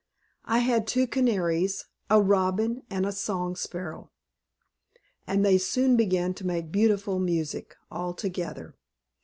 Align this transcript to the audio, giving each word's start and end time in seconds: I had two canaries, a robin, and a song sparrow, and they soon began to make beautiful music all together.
I 0.45 0.57
had 0.65 0.87
two 0.87 1.05
canaries, 1.05 1.85
a 2.09 2.19
robin, 2.19 2.81
and 2.89 3.05
a 3.05 3.11
song 3.11 3.55
sparrow, 3.55 4.09
and 5.27 5.45
they 5.45 5.59
soon 5.59 5.95
began 5.95 6.33
to 6.33 6.47
make 6.47 6.71
beautiful 6.71 7.19
music 7.19 7.75
all 7.91 8.15
together. 8.15 8.73